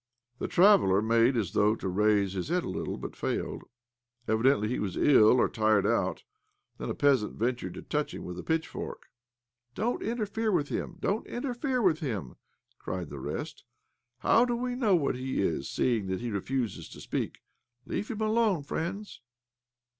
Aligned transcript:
The 0.39 0.47
traveller 0.47 0.99
made 0.99 1.37
as 1.37 1.51
though 1.51 1.75
to 1.75 1.87
raise 1.87 2.33
his 2.33 2.47
head 2.47 2.63
a 2.63 2.67
little, 2.69 2.97
but 2.97 3.15
failed. 3.15 3.61
Evidently 4.27 4.67
he 4.67 4.79
was 4.79 4.97
ill 4.97 5.39
or 5.39 5.47
tired 5.47 5.85
out. 5.85 6.23
Then 6.79 6.89
a 6.89 6.95
peasant 6.95 7.35
ventured 7.35 7.75
to 7.75 7.83
touch 7.83 8.11
him 8.11 8.23
with 8.23 8.39
a 8.39 8.43
pitchfork," 8.43 9.09
Don't 9.75 10.01
interfere 10.01 10.51
with 10.51 10.69
him, 10.69 10.95
don't 10.99 11.27
interfere 11.27 11.83
with 11.83 11.99
him!" 11.99 12.33
cried 12.83 13.11
the 13.11 13.19
rest. 13.19 13.63
"How 14.21 14.43
do 14.43 14.55
we 14.55 14.73
know 14.73 14.95
what 14.95 15.13
he 15.13 15.39
is, 15.39 15.69
seeing 15.69 16.07
that 16.07 16.19
he 16.19 16.31
refuses 16.31 16.89
to 16.89 16.99
speak? 16.99 17.41
Leave 17.85 18.07
him 18.07 18.21
alone, 18.21 18.63
friends 18.63 19.21